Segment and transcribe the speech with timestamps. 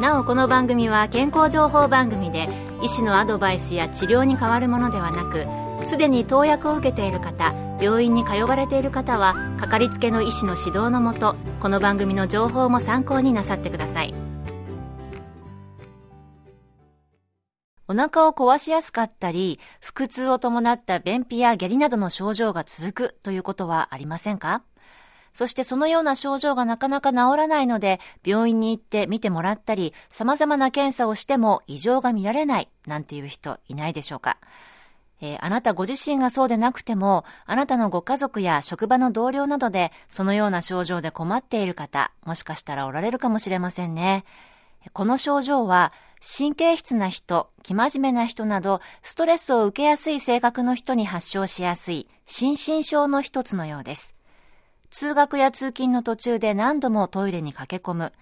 [0.00, 2.48] なおこの番組は健康情報番組で
[2.82, 5.46] 医師のアドバイスや治療に変わるものではなく
[5.86, 14.14] すでに投薬を受けている方病院に通われている方はかかりつけの医師の指導のもとこの番組の情報も参考になさってください。
[17.88, 24.62] お腹を壊しやすかったり腹痛を伴った便秘や下痢などの症状が続くということはありませんか？
[25.36, 34.38] そしてそのような症状がなかなか治らないので、病院に行って見てもらったり、様々な検査をしても異常が見られないなんていう人いないでしょうか。
[35.20, 44.24] えー、あなたご自身がそうでなくても、あなたのご家族や職場の同僚などで、そのような症状で困っている方、もしかしたらおられるかもしれませんね。
[44.94, 45.92] この症状は、
[46.38, 54.15] 神経質な人、生真面目な人など、ストレスを受けやすい性格の人に発症しやすい、心身症の一つのようです。
[54.90, 58.12] 通学や通勤の途中で何度もトイレに駆け込む、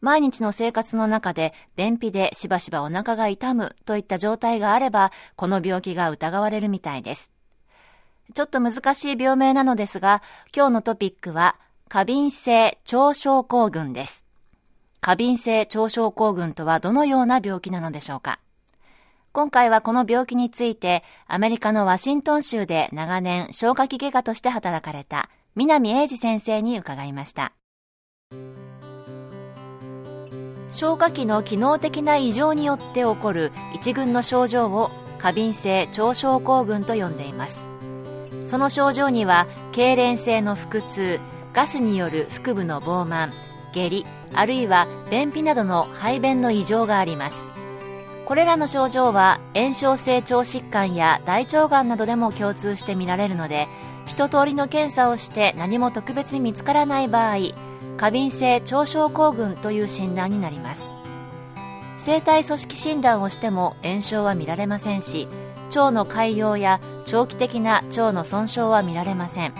[0.00, 7.32] 毎日の生活の中で便秘でしばしばお腹が痛むといった状態があれば、この病気が疑われるみたいです。
[8.34, 10.22] ちょっと難しい病名なのですが、
[10.54, 11.56] 今日のトピックは、
[11.88, 14.24] 過敏性腸症候群です。
[15.00, 18.40] 過敏性腸症候群とはどのような病気なのでしょうか
[19.32, 27.52] 今回はこの病気について、アメリカのワシントン州で長年消化器外科として働かれた南英二先生に伺いました。
[30.70, 37.68] 消化器の機能的な異常によって起こる一群の症状を過敏性腸症候群と呼んでいます。
[38.46, 41.20] その症状には痙攣性の腹痛
[41.52, 43.32] ガスによる腹部の膨満
[43.72, 44.04] 下痢
[44.34, 47.46] あるいは便秘などの排便の異常があります。
[48.26, 53.68] これらの症状は炎症性腸疾患や大腸がんなどでも共通して見られるので
[54.06, 57.36] 一通りの検査をして何も特別に見つからない場合
[57.96, 60.88] 過敏性腸症候群という診断になります。
[61.98, 65.26] 生体組織診断をしても炎症は見られませんし
[65.68, 69.54] 腸の潰瘍や長期的な腸の損傷は見られません。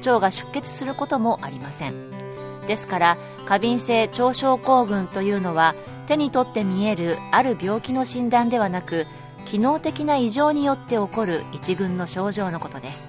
[0.00, 2.10] 腸が出血することもありません。
[2.66, 3.16] ですから
[3.46, 5.74] 過敏性腸症候群というのは
[6.06, 9.06] 手に取って見えるある病気の診断ではなく
[9.44, 13.08] 機能的な異常によって起こる一群の症状のことです。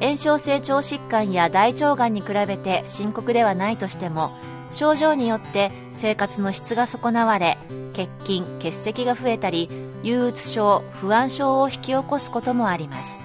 [0.00, 4.30] 炎症性腸疾患や大腸がんに比べて深刻ではないとしても
[4.72, 7.58] 症状によって生活の質が損なわれ
[7.94, 9.68] 欠勤欠席が増えたり
[10.02, 13.22] 憂鬱症不安症を引き起こすこともあります。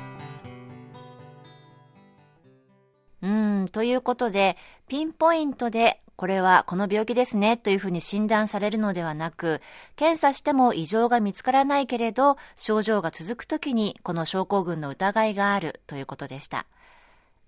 [3.22, 9.62] うんということでピンポイントでこれはこの病気ですねというふうに診断されるのではなく、
[9.96, 16.66] 検査しても異常が見つからないけれど、症状が続くときにこの症候群の疑いがあるということでした。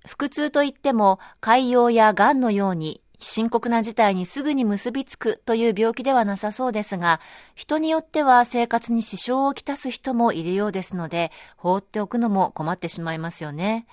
[0.05, 7.19] 腹痛といっても、潰瘍や癌のように深刻な事態にすぐに結びつくという病気ではなさそうですが、
[7.55, 13.87] 人によっては生活に支障をきたす人もいるようですので、放っておくのも困ってしまいますよね。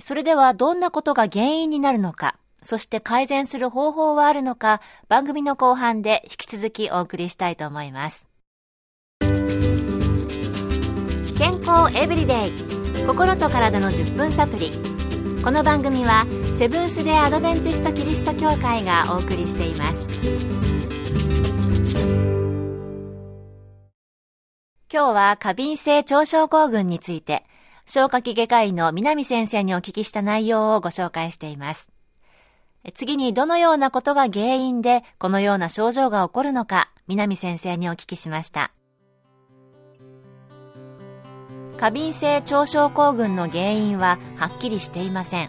[0.00, 8.26] それではどんなことが原因になるのか、そして改善する方法はあるのか、番組の後半で引き続きお送りしたいと思います。
[11.38, 12.52] 健康エブリデイ
[13.06, 14.70] 心と体の10分サプリ。
[15.42, 16.24] この番組は
[16.58, 20.06] セブンス・デ・アドベンチスト・キリスト教会がお送りしています。
[24.92, 27.44] 今日は過敏性腸症候群について
[27.86, 31.90] 消化器外科医の南先生にお聞きした内容をご紹介しています。
[32.90, 38.72] 次にどのようなことが原因でこのような症状が起こるのか、南先生にお聞きしました。
[41.78, 45.48] 過敏性腸症候群の原因ははっきりしていません。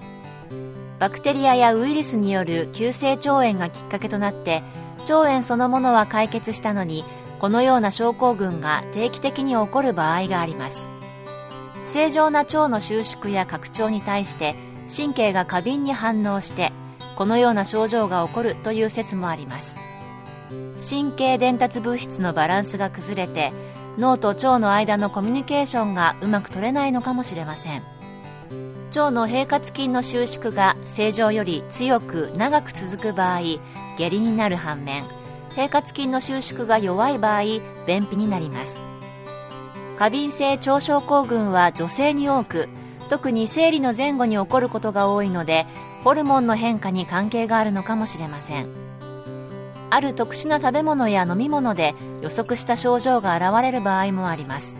[1.00, 4.63] バクテリアやウイルスによる急性腸炎がきっかけとなって、
[5.02, 7.04] 腸炎そのものは解決したのに、
[7.40, 10.88] このような症候群が定期的に起こる場合があります。
[11.86, 14.56] 正常な腸の収縮や拡張に対して
[14.96, 16.72] 神経が過敏に反応して
[17.15, 19.77] このような症状が起こるという説もあります。
[20.89, 23.54] 神経伝達物質のバランスが崩れて
[23.98, 27.83] 脳と腸の間のコミュニケーションがうまく取れないのかもしれません。
[28.89, 33.39] 腸の平滑筋の収縮が正常より強く長く続く場合
[33.98, 35.04] 下痢になる反面
[35.56, 37.44] 平滑筋の収縮が弱い場合
[37.88, 38.80] 便秘になります。
[39.98, 42.68] 過敏性腸症候群は女性に多く
[43.10, 45.65] 特に生理の前後に起こることが多いので
[46.04, 48.68] ホルモンの変化に関係があるのかもしれません。
[49.90, 54.76] ある特殊な食べ物や飲み物で予測した症状が現れる場合もあります。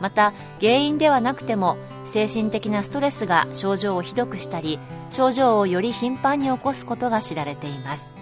[0.00, 4.78] また原因ではなくても精神的なストレスが症状をひどくしたり
[5.10, 8.14] 症状をより頻繁に起こすことが知られています。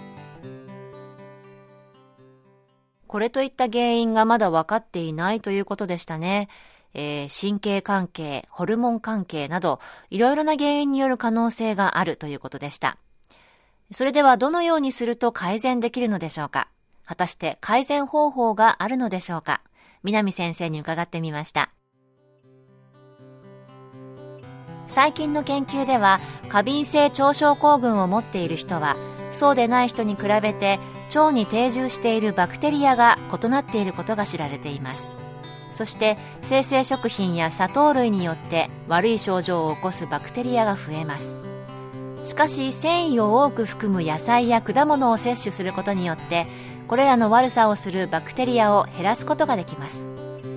[3.07, 6.49] これといった原因がまだ分かっていないということでしたね。
[6.99, 12.97] えー、神経関係、ホルモン関係など、いろいろな原因による可能性があるということでした。
[13.93, 16.69] それではどのようにすると改善できるのでしょうか？
[17.05, 19.61] 果たして改善方法があるのでしょうか？
[20.03, 21.71] 南先生に伺ってみました。
[24.87, 28.97] 最近の研究では過敏性腸症候群を持っている人は
[29.33, 30.79] そうでない人に比べて
[31.09, 35.11] 腸に定住しているバクテリアが異なっていることが知られています
[35.77, 41.35] そして生成食品や砂糖類によって悪い症状を起こすバクテリアが増えます。
[42.25, 46.47] しかし繊維を多く含む野菜や果物を摂取することによって
[46.89, 50.07] これらの悪さをするバクテリアを減らすことができます。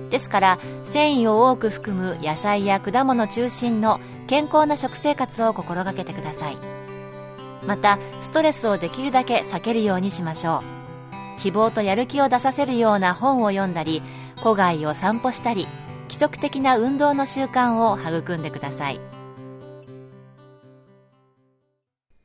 [0.08, 6.56] ですから繊維を多く含む野菜や果物中心の健康な食生活を心がけてください。
[7.66, 10.62] またストレスをできるだけ避けるようにしましょ
[11.36, 11.40] う。
[11.42, 14.02] 希望とやる気を出させるような本を読んだり
[14.42, 15.66] 戸外を散歩したり
[16.04, 19.00] 規則的な運動の習慣を育んでください。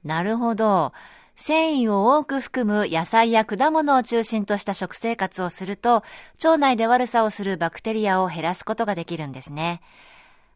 [0.04, 0.94] なるほど。
[1.36, 6.04] 繊維を多く含む野菜や果物を中心とした食生活をすると
[6.44, 9.82] 腸内で悪さをするバクテリアを減らすことができるんですね。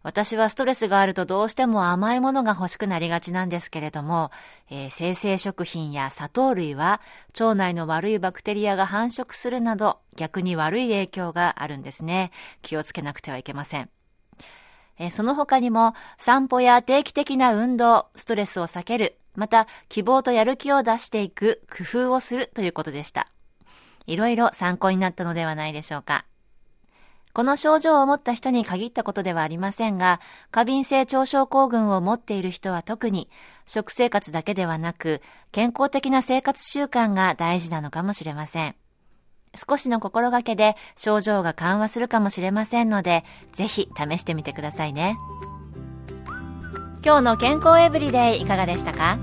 [0.01, 4.31] 私はストレスがあるとどうしても甘いものが欲しくなりがちなんですけれども、
[4.69, 7.01] えー、生成食品や砂糖類は
[7.40, 12.31] 腸内の悪いバクテリアが繁殖するなど逆に悪い影響があるんですね。
[12.62, 13.90] 気をつけなくてはいけません。
[15.00, 23.28] えー、その他にも散歩や定期的な運動、ストレスを避ける、また希望とやる気を出していく工夫をするということでした。
[24.07, 26.25] いろいろ参考になったのではないでしょうか。
[27.40, 30.20] この症状を持った人に限ったことではありませんが、
[30.52, 33.30] 過敏性腸症候群を持っている人は特に、
[33.66, 35.22] 食生活だけではなく、
[35.54, 38.76] 健康的な生活習慣が大事なのかもしれません。
[39.56, 45.16] 少しの心がけで症状が緩和するかもしれませんので、ぜひ試してみてくださいね。
[47.06, 49.18] 今日の健康エブリデイいかがでしたか？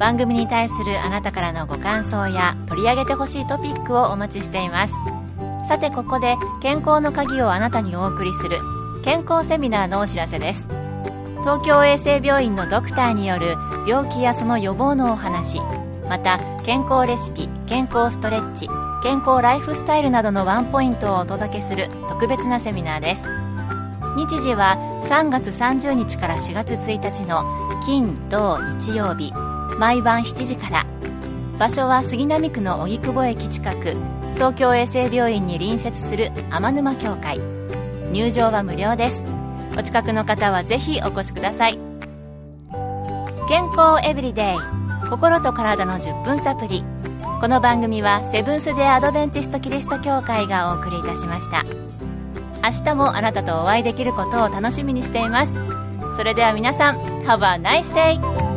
[0.00, 4.94] 番組に対するあなたからのご感想や取り上げてほしいトピックをお待ちしています。
[5.70, 8.58] さてここで健康の鍵をあなたにお送りする
[9.04, 10.66] 健康セミナーのお知らせです。
[11.42, 13.54] 東京衛生病院のドクターによる
[13.86, 15.60] 病気やその予防のお話
[16.08, 18.66] また健康レシピ健康ストレッチ
[19.04, 23.22] 健康ライフスタイルなどのワンポイントをお届けする特別なセミナーです。
[24.16, 24.76] 日時は
[25.08, 27.44] 3月30日から4月1日の
[27.86, 29.32] 金土日曜日
[29.78, 30.84] 毎晩7時から。
[31.60, 33.94] 場所は杉並区の荻窪駅近く
[34.40, 37.38] 東京衛生病院に隣接する天沼協会。
[38.10, 39.22] 入場は無料です。
[39.78, 41.78] お近くの方はぜひお越しください。
[43.50, 44.56] 健康エブリデイ。
[45.10, 46.82] 心と体の10分サプリ。
[47.42, 51.62] この番組はセブンス・デ・アドベンチスト・キリスト教会がお送りいたしました。
[52.66, 55.52] 明日もあなたとお会いできることを楽しみにしています。
[56.16, 58.49] それでは皆さん Have a nice day!